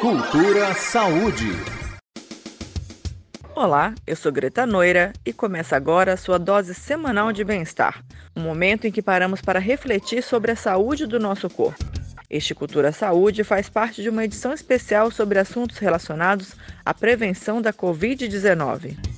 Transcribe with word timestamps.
Cultura 0.00 0.74
Saúde. 0.76 1.50
Olá, 3.54 3.94
eu 4.06 4.16
sou 4.16 4.32
Greta 4.32 4.64
Noira 4.64 5.12
e 5.26 5.30
começa 5.30 5.76
agora 5.76 6.14
a 6.14 6.16
sua 6.16 6.38
dose 6.38 6.72
semanal 6.72 7.34
de 7.34 7.44
bem-estar. 7.44 8.02
Um 8.34 8.40
momento 8.40 8.86
em 8.86 8.90
que 8.90 9.02
paramos 9.02 9.42
para 9.42 9.58
refletir 9.58 10.22
sobre 10.22 10.52
a 10.52 10.56
saúde 10.56 11.06
do 11.06 11.20
nosso 11.20 11.50
corpo. 11.50 11.84
Este 12.30 12.54
Cultura 12.54 12.92
Saúde 12.92 13.44
faz 13.44 13.68
parte 13.68 14.02
de 14.02 14.08
uma 14.08 14.24
edição 14.24 14.54
especial 14.54 15.10
sobre 15.10 15.38
assuntos 15.38 15.76
relacionados 15.76 16.54
à 16.82 16.94
prevenção 16.94 17.60
da 17.60 17.70
Covid-19. 17.70 19.09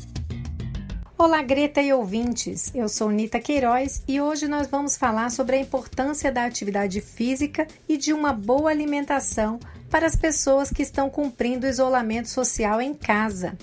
Olá, 1.25 1.41
Greta 1.41 1.81
e 1.81 1.93
ouvintes. 1.93 2.73
Eu 2.75 2.89
sou 2.89 3.09
Nita 3.09 3.39
Queiroz 3.39 4.03
e 4.09 4.21
hoje 4.21 4.49
nós 4.49 4.67
vamos 4.67 4.97
falar 4.97 5.31
sobre 5.31 5.55
a 5.55 5.61
importância 5.61 6.33
da 6.33 6.45
atividade 6.45 7.01
física 7.01 7.65
e 7.89 7.97
de 7.97 8.13
uma 8.13 8.33
boa 8.33 8.73
alimentação 8.73 9.61
para 9.89 10.05
as 10.05 10.17
pessoas 10.17 10.71
que 10.71 10.83
estão 10.83 11.09
cumprindo 11.09 11.65
o 11.65 11.71
isolamento 11.71 12.29
social 12.29 12.81
em 12.81 12.93
casa. 12.93 13.57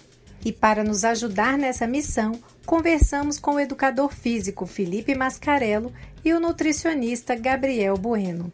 E 0.45 0.53
para 0.53 0.85
nos 0.85 1.03
ajudar 1.03 1.57
nessa 1.57 1.85
missão, 1.85 2.39
conversamos 2.65 3.37
com 3.37 3.55
o 3.55 3.59
educador 3.59 4.13
físico 4.13 4.65
Felipe 4.65 5.13
Mascarello 5.13 5.91
e 6.23 6.31
o 6.31 6.39
nutricionista 6.39 7.35
Gabriel 7.35 7.97
Bueno. 7.97 8.53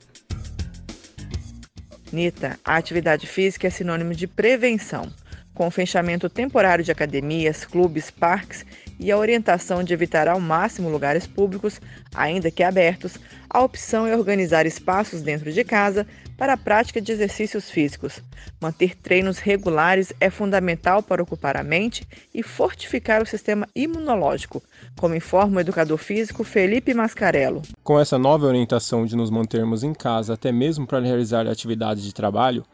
Nita, 2.11 2.59
a 2.65 2.75
atividade 2.75 3.27
física 3.27 3.67
é 3.67 3.69
sinônimo 3.69 4.15
de 4.15 4.25
prevenção. 4.25 5.13
Com 5.53 5.67
o 5.67 5.71
fechamento 5.71 6.27
temporário 6.27 6.83
de 6.83 6.91
academias, 6.91 7.63
clubes, 7.63 8.11
parques 8.11 8.65
e 8.99 9.11
a 9.11 9.17
orientação 9.17 9.83
de 9.83 9.93
evitar 9.93 10.27
ao 10.27 10.39
máximo 10.39 10.89
lugares 10.89 11.27
públicos, 11.27 11.81
ainda 12.13 12.51
que 12.51 12.63
abertos, 12.63 13.17
a 13.49 13.61
opção 13.61 14.05
é 14.05 14.15
organizar 14.15 14.65
espaços 14.65 15.21
dentro 15.21 15.51
de 15.51 15.63
casa 15.63 16.05
para 16.37 16.53
a 16.53 16.57
prática 16.57 17.01
de 17.01 17.11
exercícios 17.11 17.69
físicos. 17.69 18.21
Manter 18.59 18.95
treinos 18.95 19.39
regulares 19.39 20.11
é 20.19 20.29
fundamental 20.29 21.01
para 21.01 21.23
ocupar 21.23 21.55
a 21.57 21.63
mente 21.63 22.05
e 22.33 22.43
fortificar 22.43 23.21
o 23.21 23.25
sistema 23.25 23.67
imunológico, 23.75 24.61
como 24.99 25.15
informa 25.15 25.57
o 25.57 25.59
educador 25.61 25.97
físico 25.97 26.43
Felipe 26.43 26.93
Mascarello. 26.93 27.61
Com 27.83 27.99
essa 27.99 28.17
nova 28.17 28.45
orientação 28.45 29.05
de 29.05 29.15
nos 29.15 29.29
mantermos 29.29 29.83
em 29.83 29.93
casa 29.93 30.33
até 30.33 30.51
mesmo 30.51 30.85
para 30.85 30.99
realizar 30.99 31.47
atividades 31.47 32.03
de 32.03 32.13
trabalho, 32.13 32.65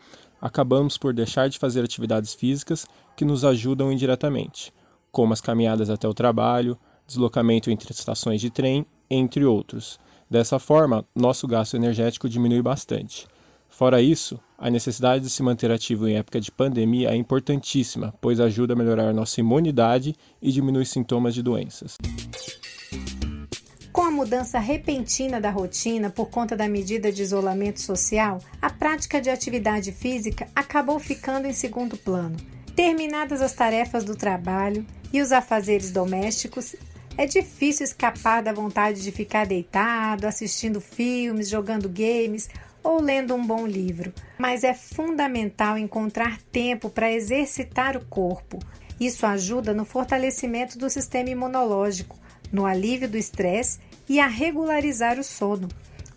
acabamos 0.42 0.98
por 0.98 1.14
deixar 1.14 1.48
de 1.50 1.60
fazer 1.60 1.84
atividades 1.84 2.34
físicas 2.34 2.88
que 3.16 3.24
nos 3.24 3.46
ajudam 3.46 3.92
indiretamente 3.92 4.74
como 5.12 5.34
as 5.34 5.42
caminhadas 5.42 5.90
até 5.90 6.08
o 6.08 6.14
trabalho, 6.14 6.78
deslocamento 7.06 7.70
entre 7.70 7.92
estações 7.92 8.40
de 8.40 8.50
trem, 8.50 8.86
entre 9.10 9.44
outros. 9.46 10.00
Dessa 10.30 10.58
forma, 10.58 11.06
nosso 11.14 11.46
gasto 11.48 11.76
energético 11.76 12.30
diminui 12.30 12.62
bastante. 12.62 13.28
Fora 13.68 14.02
isso, 14.02 14.40
a 14.58 14.70
necessidade 14.70 15.24
de 15.24 15.30
se 15.30 15.42
manter 15.42 15.72
ativo 15.72 16.08
em 16.08 16.16
época 16.16 16.40
de 16.40 16.52
pandemia 16.52 17.10
é 17.10 17.16
importantíssima, 17.16 18.14
pois 18.22 18.40
ajuda 18.40 18.74
a 18.74 18.76
melhorar 18.76 19.14
nossa 19.14 19.40
imunidade 19.40 20.14
e 20.42 20.52
diminui 20.52 20.86
sintomas 20.86 21.34
de 21.34 21.42
doenças. 21.42 21.98
Com 23.92 24.04
a 24.04 24.12
mudança 24.12 24.60
repentina 24.60 25.42
da 25.42 25.50
rotina 25.50 26.10
por 26.10 26.30
conta 26.30 26.56
da 26.56 26.68
medida 26.68 27.12
de 27.12 27.22
isolamento 27.22 27.82
social, 27.82 28.40
a 28.62 28.70
prática 28.70 29.20
de 29.20 29.30
atividade 29.30 29.92
física 29.92 30.48
acabou 30.56 31.00
ficando 31.00 31.46
em 31.46 31.54
segundo 31.54 31.98
plano. 31.98 32.38
Terminadas 32.76 33.42
as 33.42 33.54
tarefas 33.54 34.04
do 34.06 34.16
trabalho, 34.16 34.86
e 35.12 35.22
os 35.22 35.32
afazeres 35.32 35.92
domésticos, 35.92 36.76
é 37.18 37.26
difícil 37.26 37.84
escapar 37.84 38.42
da 38.42 38.54
vontade 38.54 39.02
de 39.02 39.12
ficar 39.12 39.46
deitado, 39.46 40.26
assistindo 40.26 40.80
filmes, 40.80 41.50
jogando 41.50 41.90
games 41.90 42.50
ou 42.84 43.02
lendo 43.02 43.36
um 43.36 43.46
bom 43.46 43.68
livro. 43.68 44.14
Mas 44.38 44.64
é 44.64 44.74
fundamental 44.74 45.78
encontrar 45.78 46.40
tempo 46.52 46.90
para 46.90 47.12
exercitar 47.12 47.98
o 47.98 48.06
corpo. 48.06 48.60
Isso 49.00 49.26
ajuda 49.26 49.74
no 49.74 49.86
fortalecimento 49.86 50.78
do 50.78 50.90
sistema 50.90 51.30
imunológico, 51.30 52.18
no 52.52 52.66
alívio 52.66 53.10
do 53.10 53.18
estresse 53.18 53.80
e 54.08 54.20
a 54.20 54.28
regularizar 54.28 55.20
o 55.20 55.24
sono. 55.24 55.68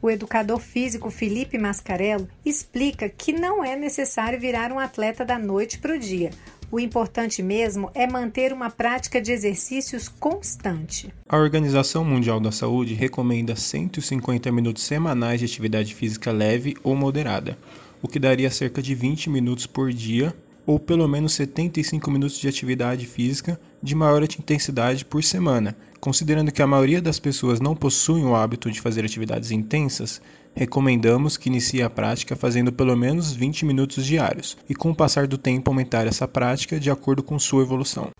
O 0.02 0.10
educador 0.10 0.58
físico 0.58 1.10
Felipe 1.10 1.56
Mascarello 1.56 2.28
explica 2.44 3.08
que 3.08 3.32
não 3.32 3.64
é 3.64 3.74
necessário 3.74 4.38
virar 4.38 4.70
um 4.70 4.78
atleta 4.78 5.24
da 5.24 5.38
noite 5.38 5.78
para 5.78 5.94
o 5.94 5.98
dia. 5.98 6.30
O 6.70 6.80
importante 6.80 7.42
mesmo 7.42 7.90
é 7.94 8.06
manter 8.06 8.52
uma 8.52 8.70
prática 8.70 9.20
de 9.20 9.32
exercícios 9.32 10.08
constante. 10.08 11.12
A 11.28 11.36
Organização 11.36 12.04
Mundial 12.04 12.40
da 12.40 12.50
Saúde 12.50 12.94
recomenda 12.94 13.54
150 13.54 14.50
minutos 14.50 14.82
semanais 14.82 15.40
de 15.40 15.46
atividade 15.46 15.94
física 15.94 16.32
leve 16.32 16.76
ou 16.82 16.94
moderada, 16.96 17.58
o 18.02 18.08
que 18.08 18.18
daria 18.18 18.50
cerca 18.50 18.82
de 18.82 18.94
20 18.94 19.30
minutos 19.30 19.66
por 19.66 19.92
dia 19.92 20.34
ou 20.66 20.78
pelo 20.78 21.06
menos 21.08 21.34
75 21.34 22.10
minutos 22.10 22.38
de 22.38 22.48
atividade 22.48 23.06
física 23.06 23.60
de 23.82 23.94
maior 23.94 24.22
intensidade 24.22 25.04
por 25.04 25.22
semana. 25.22 25.76
Considerando 26.00 26.52
que 26.52 26.62
a 26.62 26.66
maioria 26.66 27.00
das 27.00 27.18
pessoas 27.18 27.60
não 27.60 27.74
possuem 27.74 28.24
o 28.24 28.34
hábito 28.34 28.70
de 28.70 28.80
fazer 28.80 29.04
atividades 29.04 29.50
intensas, 29.50 30.20
recomendamos 30.54 31.36
que 31.36 31.48
inicie 31.48 31.82
a 31.82 31.90
prática 31.90 32.36
fazendo 32.36 32.72
pelo 32.72 32.96
menos 32.96 33.32
20 33.32 33.64
minutos 33.64 34.04
diários 34.06 34.56
e, 34.68 34.74
com 34.74 34.90
o 34.90 34.94
passar 34.94 35.26
do 35.26 35.38
tempo, 35.38 35.70
aumentar 35.70 36.06
essa 36.06 36.28
prática 36.28 36.78
de 36.78 36.90
acordo 36.90 37.22
com 37.22 37.38
sua 37.38 37.62
evolução. 37.62 38.10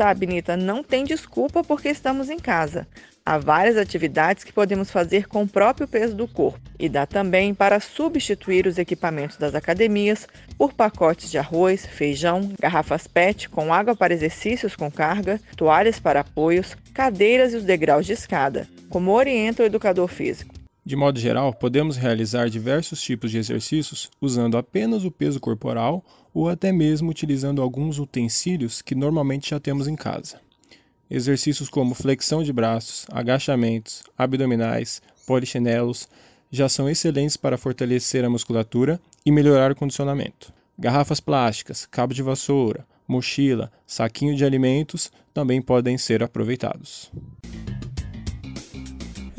Sabe, 0.00 0.26
Nita, 0.26 0.56
não 0.56 0.82
tem 0.82 1.04
desculpa 1.04 1.62
porque 1.62 1.90
estamos 1.90 2.30
em 2.30 2.38
casa. 2.38 2.88
Há 3.22 3.36
várias 3.36 3.76
atividades 3.76 4.44
que 4.44 4.50
podemos 4.50 4.90
fazer 4.90 5.28
com 5.28 5.42
o 5.42 5.46
próprio 5.46 5.86
peso 5.86 6.16
do 6.16 6.26
corpo 6.26 6.58
e 6.78 6.88
dá 6.88 7.04
também 7.04 7.52
para 7.52 7.78
substituir 7.80 8.66
os 8.66 8.78
equipamentos 8.78 9.36
das 9.36 9.54
academias 9.54 10.26
por 10.56 10.72
pacotes 10.72 11.30
de 11.30 11.36
arroz, 11.36 11.84
feijão, 11.84 12.50
garrafas 12.58 13.06
PET 13.06 13.50
com 13.50 13.74
água 13.74 13.94
para 13.94 14.14
exercícios 14.14 14.74
com 14.74 14.90
carga, 14.90 15.38
toalhas 15.54 16.00
para 16.00 16.20
apoios, 16.20 16.74
cadeiras 16.94 17.52
e 17.52 17.56
os 17.56 17.64
degraus 17.64 18.06
de 18.06 18.14
escada, 18.14 18.66
como 18.88 19.10
orienta 19.10 19.62
o 19.62 19.66
educador 19.66 20.08
físico. 20.08 20.59
De 20.90 20.96
modo 20.96 21.20
geral, 21.20 21.54
podemos 21.54 21.96
realizar 21.96 22.50
diversos 22.50 23.00
tipos 23.00 23.30
de 23.30 23.38
exercícios 23.38 24.10
usando 24.20 24.58
apenas 24.58 25.04
o 25.04 25.10
peso 25.12 25.38
corporal 25.38 26.04
ou 26.34 26.48
até 26.48 26.72
mesmo 26.72 27.12
utilizando 27.12 27.62
alguns 27.62 28.00
utensílios 28.00 28.82
que 28.82 28.96
normalmente 28.96 29.50
já 29.50 29.60
temos 29.60 29.86
em 29.86 29.94
casa. 29.94 30.40
Exercícios 31.08 31.68
como 31.68 31.94
flexão 31.94 32.42
de 32.42 32.52
braços, 32.52 33.06
agachamentos, 33.12 34.02
abdominais, 34.18 35.00
polichinelos 35.24 36.08
já 36.50 36.68
são 36.68 36.90
excelentes 36.90 37.36
para 37.36 37.56
fortalecer 37.56 38.24
a 38.24 38.28
musculatura 38.28 39.00
e 39.24 39.30
melhorar 39.30 39.70
o 39.70 39.76
condicionamento. 39.76 40.52
Garrafas 40.76 41.20
plásticas, 41.20 41.86
cabo 41.86 42.12
de 42.12 42.20
vassoura, 42.24 42.84
mochila, 43.06 43.70
saquinho 43.86 44.34
de 44.34 44.44
alimentos 44.44 45.12
também 45.32 45.62
podem 45.62 45.96
ser 45.96 46.20
aproveitados. 46.20 47.12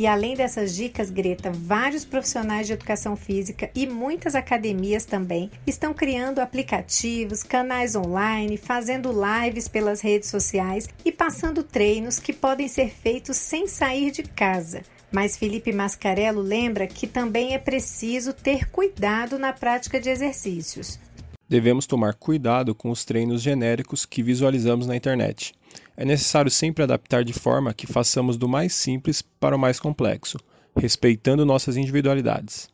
E 0.01 0.07
além 0.07 0.35
dessas 0.35 0.75
dicas, 0.75 1.11
Greta, 1.11 1.51
vários 1.51 2.03
profissionais 2.03 2.65
de 2.65 2.73
educação 2.73 3.15
física 3.15 3.69
e 3.75 3.85
muitas 3.85 4.33
academias 4.33 5.05
também 5.05 5.51
estão 5.67 5.93
criando 5.93 6.39
aplicativos, 6.39 7.43
canais 7.43 7.95
online, 7.95 8.57
fazendo 8.57 9.11
lives 9.11 9.67
pelas 9.67 10.01
redes 10.01 10.27
sociais 10.27 10.89
e 11.05 11.11
passando 11.11 11.61
treinos 11.61 12.17
que 12.17 12.33
podem 12.33 12.67
ser 12.67 12.89
feitos 12.89 13.37
sem 13.37 13.67
sair 13.67 14.09
de 14.09 14.23
casa. 14.23 14.81
Mas 15.11 15.37
Felipe 15.37 15.71
Mascarello 15.71 16.41
lembra 16.41 16.87
que 16.87 17.05
também 17.05 17.53
é 17.53 17.59
preciso 17.59 18.33
ter 18.33 18.71
cuidado 18.71 19.37
na 19.37 19.53
prática 19.53 20.01
de 20.01 20.09
exercícios. 20.09 20.99
Devemos 21.47 21.85
tomar 21.85 22.15
cuidado 22.15 22.73
com 22.73 22.89
os 22.89 23.05
treinos 23.05 23.39
genéricos 23.39 24.03
que 24.03 24.23
visualizamos 24.23 24.87
na 24.87 24.95
internet 24.95 25.53
é 26.01 26.05
necessário 26.05 26.49
sempre 26.49 26.83
adaptar 26.83 27.23
de 27.23 27.31
forma 27.31 27.75
que 27.75 27.85
façamos 27.85 28.35
do 28.35 28.49
mais 28.49 28.73
simples 28.73 29.21
para 29.21 29.55
o 29.55 29.59
mais 29.59 29.79
complexo, 29.79 30.39
respeitando 30.75 31.45
nossas 31.45 31.77
individualidades. 31.77 32.67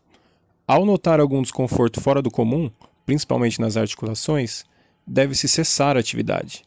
Ao 0.66 0.86
notar 0.86 1.20
algum 1.20 1.42
desconforto 1.42 2.00
fora 2.00 2.22
do 2.22 2.32
comum, 2.32 2.72
principalmente 3.06 3.60
nas 3.60 3.76
articulações, 3.76 4.64
deve-se 5.06 5.46
cessar 5.50 5.98
a 5.98 6.00
atividade. 6.00 6.64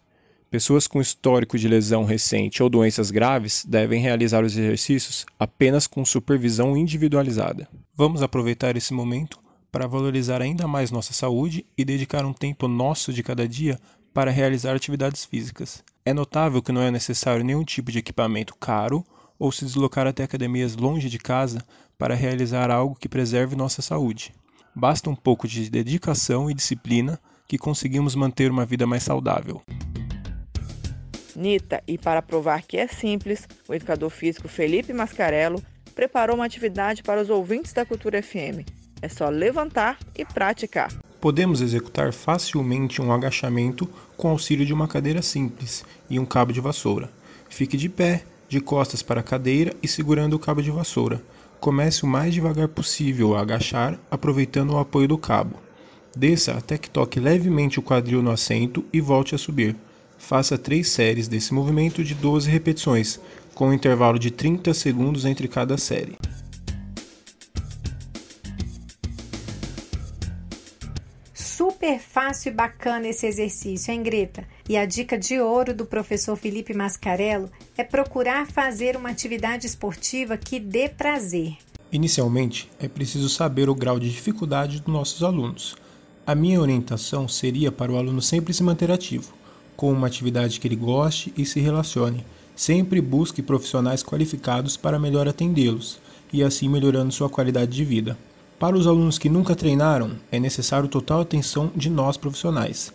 Pessoas 0.51 0.87
com 0.87 1.01
histórico 1.01 1.57
de 1.57 1.67
lesão 1.67 2.05
recente 2.05 2.63
ou 2.63 2.69
doenças 2.69 3.11
graves 3.11 3.65
devem 3.67 4.03
realizar 4.03 4.45
os 4.45 4.55
exercícios 4.55 5.25
apenas 5.39 5.87
com 5.87 6.05
supervisão 6.05 6.77
individualizada. 6.77 7.67
Vamos 7.95 8.23
aproveitar 8.23 8.77
esse 8.77 8.93
momento 8.93 9.41
para 9.73 9.87
valorizar 9.87 10.43
ainda 10.43 10.69
mais 10.69 10.91
nossa 10.91 11.15
saúde 11.15 11.65
e 11.75 11.87
dedicar 11.87 12.27
um 12.27 12.35
tempo 12.35 12.69
nosso 12.69 13.15
de 13.15 13.23
cada 13.23 13.49
dia 13.49 13.81
para 14.13 14.31
realizar 14.31 14.75
atividades 14.75 15.25
físicas. 15.25 15.83
É 16.05 16.13
notável 16.13 16.63
que 16.63 16.73
não 16.73 16.83
é 16.83 16.91
necessário 16.91 17.45
nenhum 17.45 17.65
tipo 17.65 17.93
de 17.93 17.99
equipamento 17.99 18.55
caro 18.57 19.05
ou 19.39 19.51
se 19.51 19.65
deslocar 19.65 20.07
até 20.07 20.23
academias 20.23 20.77
longe 20.77 21.09
de 21.09 21.19
casa 21.19 21.65
para 21.99 22.15
realizar 22.15 22.71
algo 22.71 22.95
que 22.95 23.09
preserve 23.09 23.57
nossa 23.57 23.83
saúde. 23.83 24.33
Basta 24.75 25.11
um 25.11 25.17
pouco 25.17 25.49
de 25.49 25.69
dedicação 25.69 26.51
e 26.51 26.55
disciplina 26.55 27.19
que 27.49 27.59
conseguimos 27.59 28.15
manter 28.15 28.51
uma 28.51 28.65
vida 28.65 28.87
mais 28.87 29.03
saudável. 29.03 29.63
Nita, 31.35 31.83
e 31.87 31.97
para 31.97 32.23
provar 32.23 32.63
que 32.63 32.77
é 32.77 32.87
simples, 32.87 33.49
o 33.69 33.75
educador 33.75 34.11
físico 34.11 34.47
Felipe 34.47 34.93
Mascarello 34.93 35.63
preparou 35.95 36.37
uma 36.37 36.45
atividade 36.45 37.03
para 37.03 37.21
os 37.21 37.31
ouvintes 37.31 37.73
da 37.73 37.85
Cultura 37.85 38.23
FM. 38.23 38.67
É 39.03 39.09
só 39.09 39.29
levantar 39.29 39.99
e 40.17 40.25
praticar. 40.25 40.91
Podemos 41.21 41.61
executar 41.61 42.15
facilmente 42.15 43.03
um 43.03 43.13
agachamento 43.13 43.87
com 44.17 44.31
auxílio 44.31 44.65
de 44.65 44.73
uma 44.73 44.89
cadeira 44.89 45.21
simples 45.21 45.85
e 46.09 46.19
um 46.19 46.25
cabo 46.25 46.51
de 46.51 46.63
vassoura. 46.63 47.11
Fique 47.51 47.77
de 47.77 47.91
pé, 47.91 48.25
de 48.49 48.59
costas 48.59 49.03
para 49.03 49.21
a 49.21 49.23
cadeira 49.23 49.75
e 49.83 49.87
segurando 49.87 50.33
o 50.33 50.39
cabo 50.39 50.63
de 50.63 50.71
vassoura. 50.71 51.23
Comece 51.61 52.05
o 52.05 52.07
mais 52.07 52.33
devagar 52.33 52.69
possível 52.69 53.37
a 53.37 53.43
agachar, 53.43 54.01
aproveitando 54.11 54.71
o 54.71 54.79
apoio 54.79 55.07
do 55.07 55.19
cabo. 55.19 55.57
Desça 56.17 56.53
até 56.53 56.79
que 56.79 56.89
toque 56.89 57.21
levemente 57.21 57.79
o 57.79 57.83
quadril 57.83 58.23
no 58.23 58.31
assento 58.31 58.83
e 58.91 58.99
volte 58.99 59.35
a 59.35 59.39
subir. 59.39 59.77
Faça 60.17 60.57
três 60.57 60.89
séries 60.89 61.29
desse 61.29 61.53
movimento 61.53 62.03
de 62.03 62.15
12 62.15 62.51
repetições, 62.51 63.21
com 63.55 63.69
um 63.69 63.75
intervalo 63.75 64.19
de 64.19 64.31
30 64.31 64.73
segundos 64.73 65.27
entre 65.27 65.47
cada 65.49 65.77
série. 65.77 66.17
Fácil 72.31 72.53
e 72.53 72.55
bacana 72.55 73.09
esse 73.09 73.27
exercício, 73.27 73.93
hein, 73.93 74.05
Greta? 74.05 74.45
E 74.69 74.77
a 74.77 74.87
dica 74.87 75.19
de 75.19 75.41
ouro 75.41 75.75
do 75.75 75.85
professor 75.85 76.37
Felipe 76.37 76.73
Mascarello 76.73 77.51
é 77.77 77.83
procurar 77.83 78.47
fazer 78.47 78.97
uma 78.97 79.09
atividade 79.09 79.67
esportiva 79.67 80.37
que 80.37 80.61
dê 80.61 80.89
prazer. 80.89 81.57
Inicialmente, 81.91 82.71
é 82.79 82.87
preciso 82.87 83.29
saber 83.29 83.69
o 83.69 83.75
grau 83.75 83.99
de 83.99 84.09
dificuldade 84.09 84.79
dos 84.79 84.93
nossos 84.95 85.25
alunos. 85.25 85.75
A 86.25 86.33
minha 86.37 86.61
orientação 86.61 87.27
seria 87.27 87.73
para 87.73 87.91
o 87.91 87.97
aluno 87.97 88.23
sempre 88.23 88.55
se 88.55 88.63
manter 88.63 88.93
ativo, 88.93 89.33
com 89.77 89.91
uma 89.91 90.07
atividade 90.07 90.61
que 90.61 90.69
ele 90.69 90.77
goste 90.77 91.35
e 91.37 91.45
se 91.45 91.59
relacione. 91.59 92.25
Sempre 92.55 93.01
busque 93.01 93.43
profissionais 93.43 94.05
qualificados 94.05 94.77
para 94.77 95.01
melhor 95.01 95.27
atendê-los 95.27 95.99
e 96.33 96.45
assim 96.45 96.69
melhorando 96.69 97.13
sua 97.13 97.29
qualidade 97.29 97.73
de 97.73 97.85
vida. 97.85 98.17
Para 98.61 98.77
os 98.77 98.87
alunos 98.87 99.17
que 99.17 99.31
nunca 99.31 99.57
treinaram, 99.57 100.19
é 100.31 100.39
necessário 100.39 100.87
total 100.87 101.23
atenção 101.23 101.73
de 101.75 101.89
nós 101.89 102.19
profissionais. 102.19 102.93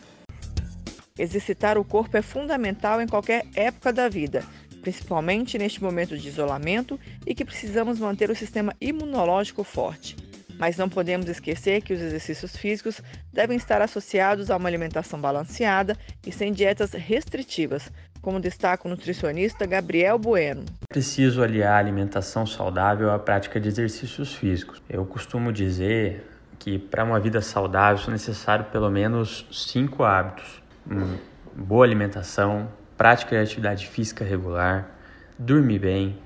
Exercitar 1.17 1.75
o 1.75 1.83
corpo 1.83 2.15
é 2.15 2.21
fundamental 2.21 3.01
em 3.01 3.07
qualquer 3.07 3.47
época 3.55 3.91
da 3.91 4.07
vida, 4.07 4.45
principalmente 4.83 5.57
neste 5.57 5.81
momento 5.81 6.15
de 6.19 6.27
isolamento 6.27 6.99
e 7.25 7.33
que 7.33 7.43
precisamos 7.43 7.97
manter 7.97 8.29
o 8.29 8.35
sistema 8.35 8.75
imunológico 8.79 9.63
forte. 9.63 10.15
Mas 10.59 10.77
não 10.77 10.87
podemos 10.87 11.27
esquecer 11.27 11.81
que 11.81 11.93
os 11.95 11.99
exercícios 11.99 12.55
físicos 12.55 13.01
devem 13.33 13.57
estar 13.57 13.81
associados 13.81 14.51
a 14.51 14.57
uma 14.57 14.69
alimentação 14.69 15.19
balanceada 15.19 15.97
e 16.23 16.31
sem 16.31 16.53
dietas 16.53 16.91
restritivas, 16.91 17.91
como 18.25 18.39
destaca 18.39 18.87
o 18.87 18.89
nutricionista 18.89 19.67
Gabriel 19.67 20.17
Bueno. 20.17 20.65
Preciso 20.89 21.43
aliar 21.43 21.75
a 21.75 21.77
alimentação 21.77 22.43
saudável 22.43 23.11
à 23.11 23.19
prática 23.19 23.59
de 23.59 23.67
exercícios 23.67 24.33
físicos. 24.33 24.81
Eu 24.89 25.05
costumo 25.05 25.53
dizer 25.53 26.27
que 26.57 26.79
para 26.79 27.03
uma 27.03 27.19
vida 27.19 27.39
saudável 27.39 28.03
são 28.03 28.11
necessários 28.11 28.67
pelo 28.69 28.89
menos 28.89 29.45
cinco 29.51 30.03
hábitos: 30.03 30.59
hum, 30.89 31.17
boa 31.55 31.85
alimentação, 31.85 32.67
prática 32.97 33.35
de 33.35 33.43
atividade 33.43 33.85
física 33.85 34.25
regular, 34.25 34.89
dormir 35.37 35.77
bem, 35.77 36.17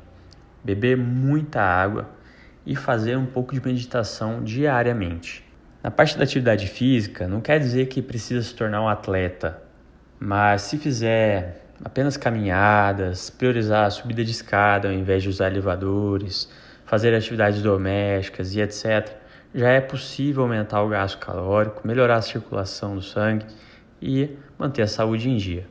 beber 0.64 0.96
muita 0.96 1.62
água 1.62 2.10
e 2.66 2.78
fazer 2.78 3.18
um 3.18 3.26
pouco 3.26 3.54
de 3.54 3.60
meditação 3.62 4.42
diariamente. 4.42 5.46
Na 5.84 5.92
parte 5.92 6.18
da 6.18 6.24
atividade 6.24 6.66
física, 6.66 7.28
não 7.28 7.42
quer 7.42 7.60
dizer 7.60 7.88
que 7.88 8.02
precisa 8.02 8.42
se 8.42 8.56
tornar 8.56 8.82
um 8.82 8.88
atleta, 8.88 9.62
mas 10.18 10.62
se 10.62 10.78
fizer 10.78 11.68
apenas 11.84 12.18
caminhadas, 12.18 13.30
priorizar 13.30 13.86
a 13.86 13.90
subida 13.90 14.24
de 14.24 14.32
escada 14.32 14.88
ao 14.88 14.94
invés 14.94 15.24
de 15.24 15.30
usar 15.30 15.48
elevadores, 15.48 16.50
fazer 16.86 17.14
atividades 17.14 17.62
domésticas 17.62 18.54
e 18.56 18.62
etc., 18.62 19.18
já 19.54 19.70
é 19.70 19.82
possível 19.82 20.44
aumentar 20.44 20.82
o 20.84 20.90
gasto 20.90 21.18
calórico, 21.18 21.88
melhorar 21.88 22.18
a 22.18 22.22
circulação 22.22 22.96
do 22.96 23.02
sangue 23.02 23.46
e 24.02 24.30
manter 24.58 24.84
a 24.84 24.88
saúde 24.88 25.28
em 25.30 25.38
dia. 25.38 25.68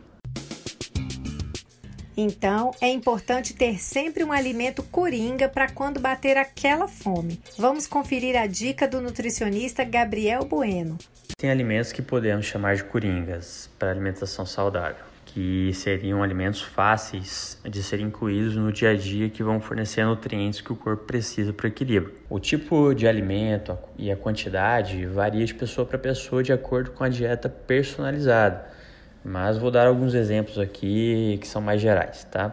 Então, 2.16 2.72
é 2.80 2.88
importante 2.88 3.54
ter 3.54 3.78
sempre 3.78 4.24
um 4.24 4.32
alimento 4.32 4.82
coringa 4.82 5.48
para 5.48 5.70
quando 5.70 6.00
bater 6.00 6.36
aquela 6.36 6.88
fome. 6.88 7.40
Vamos 7.56 7.86
conferir 7.86 8.36
a 8.36 8.48
dica 8.48 8.88
do 8.88 9.00
nutricionista 9.00 9.84
Gabriel 9.84 10.44
Bueno. 10.44 10.98
Tem 11.36 11.48
alimentos 11.48 11.92
que 11.92 12.02
podemos 12.02 12.46
chamar 12.46 12.74
de 12.74 12.82
coringas 12.82 13.70
para 13.78 13.92
alimentação 13.92 14.44
saudável 14.44 15.07
que 15.38 15.72
seriam 15.72 16.20
alimentos 16.20 16.60
fáceis 16.60 17.60
de 17.62 17.80
serem 17.80 18.06
incluídos 18.06 18.56
no 18.56 18.72
dia 18.72 18.90
a 18.90 18.96
dia 18.96 19.30
que 19.30 19.40
vão 19.40 19.60
fornecer 19.60 20.04
nutrientes 20.04 20.60
que 20.60 20.72
o 20.72 20.74
corpo 20.74 21.04
precisa 21.04 21.52
para 21.52 21.66
o 21.66 21.68
equilíbrio. 21.68 22.12
O 22.28 22.40
tipo 22.40 22.92
de 22.92 23.06
alimento 23.06 23.78
e 23.96 24.10
a 24.10 24.16
quantidade 24.16 25.06
varia 25.06 25.46
de 25.46 25.54
pessoa 25.54 25.86
para 25.86 25.96
pessoa 25.96 26.42
de 26.42 26.52
acordo 26.52 26.90
com 26.90 27.04
a 27.04 27.08
dieta 27.08 27.48
personalizada, 27.48 28.66
mas 29.24 29.56
vou 29.56 29.70
dar 29.70 29.86
alguns 29.86 30.12
exemplos 30.12 30.58
aqui 30.58 31.38
que 31.40 31.46
são 31.46 31.62
mais 31.62 31.80
gerais, 31.80 32.24
tá? 32.24 32.52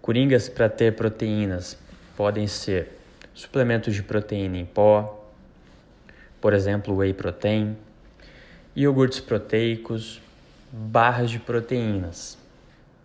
Coringas 0.00 0.48
para 0.48 0.68
ter 0.68 0.94
proteínas 0.94 1.76
podem 2.16 2.46
ser 2.46 2.96
suplementos 3.34 3.92
de 3.92 4.04
proteína 4.04 4.56
em 4.56 4.64
pó, 4.64 5.28
por 6.40 6.52
exemplo, 6.52 6.94
whey 6.94 7.12
protein, 7.12 7.76
iogurtes 8.76 9.18
proteicos, 9.18 10.22
barras 10.74 11.30
de 11.30 11.38
proteínas. 11.38 12.38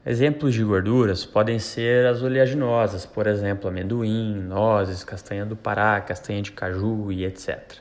Exemplos 0.06 0.54
de 0.54 0.64
gorduras 0.64 1.26
podem 1.26 1.60
ser 1.60 2.06
as 2.06 2.22
oleaginosas, 2.22 3.06
por 3.06 3.28
exemplo, 3.28 3.68
amendoim, 3.68 4.36
nozes, 4.36 5.04
castanha 5.04 5.46
do 5.46 5.58
Pará, 5.58 6.00
castanha 6.00 6.42
de 6.42 6.54
caju 6.54 7.12
e 7.12 7.26
etc. 7.26 7.80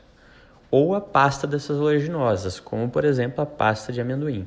Ou 0.69 0.93
a 0.93 0.99
pasta 0.99 1.47
dessas 1.47 1.77
oleaginosas, 1.77 2.59
como 2.59 2.89
por 2.89 3.05
exemplo 3.05 3.41
a 3.41 3.45
pasta 3.45 3.93
de 3.93 4.01
amendoim. 4.01 4.45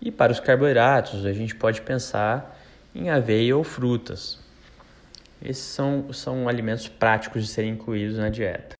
E 0.00 0.12
para 0.12 0.30
os 0.30 0.38
carboidratos, 0.38 1.26
a 1.26 1.32
gente 1.32 1.56
pode 1.56 1.82
pensar 1.82 2.56
em 2.94 3.10
aveia 3.10 3.56
ou 3.56 3.64
frutas. 3.64 4.38
Esses 5.42 5.64
são, 5.64 6.12
são 6.12 6.48
alimentos 6.48 6.86
práticos 6.86 7.42
de 7.42 7.48
serem 7.48 7.72
incluídos 7.72 8.16
na 8.16 8.28
dieta. 8.28 8.75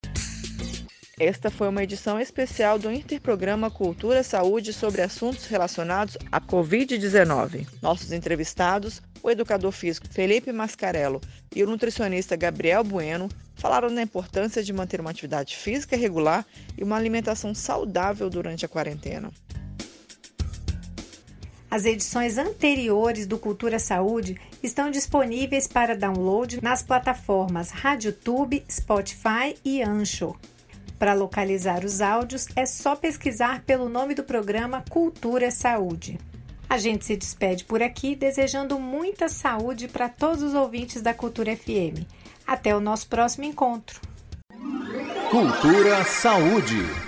Esta 1.19 1.51
foi 1.51 1.71
uma 1.71 1.83
edição 1.83 2.21
especial 2.21 2.79
do 2.79 2.93
Interprograma 2.93 3.71
Cultura 3.71 4.23
Saúde 4.23 4.71
sobre 4.75 5.01
assuntos 5.01 5.47
relacionados 5.47 6.19
à 6.31 6.39
Covid-19. 6.39 7.67
Nossos 7.81 8.13
entrevistados, 8.13 9.01
o 9.23 9.31
educador 9.31 9.73
físico 9.73 10.07
Felipe 10.11 10.53
Mascarello 10.53 11.23
e 11.55 11.65
o 11.65 11.67
nutricionista 11.67 12.37
Gabriel 12.37 12.85
Bueno, 12.85 13.31
falaram 13.55 13.95
da 13.95 14.03
importância 14.03 14.63
de 14.63 14.75
manter 14.75 15.01
uma 15.01 15.09
atividade 15.09 15.57
física 15.57 15.97
regular 15.97 16.45
e 16.77 16.85
uma 16.85 16.97
alimentação 16.97 17.55
saudável 17.55 18.29
durante 18.29 18.67
a 18.67 18.69
quarentena. 18.69 19.32
As 21.70 21.87
edições 21.87 22.37
anteriores 22.37 23.27
do 23.27 23.39
Cultura 23.39 23.79
Saúde 23.79 24.39
estão 24.63 24.91
disponíveis 24.91 25.67
para 25.67 25.96
download 25.96 26.63
nas 26.63 26.82
plataformas 26.82 27.70
RadioTube, 27.70 28.63
Spotify 28.70 29.56
e 29.65 29.82
Ancho. 29.82 30.37
Para 30.98 31.15
localizar 31.15 31.84
os 31.84 32.00
áudios, 32.00 32.48
é 32.56 32.65
só 32.65 32.96
pesquisar 32.96 33.62
pelo 33.62 33.88
nome 33.88 34.15
do 34.15 34.24
programa 34.24 34.82
Cultura 34.88 35.50
Saúde. 35.50 36.19
A 36.69 36.79
gente 36.79 37.05
se 37.05 37.17
despede 37.17 37.65
por 37.65 37.82
aqui 37.82 38.17
desejando 38.17 38.79
muita 38.79 39.29
saúde 39.29 39.88
para 39.88 40.08
todos 40.08 40.43
os 40.43 40.55
ouvintes 40.55 41.03
da 41.03 41.15
Cultura 41.15 41.56
FM. 41.56 42.05
Até 42.46 42.74
o 42.74 42.81
nosso 42.81 43.08
próximo 43.08 43.44
encontro. 43.44 44.00
Cultura 45.31 46.05
Saúde. 46.05 47.06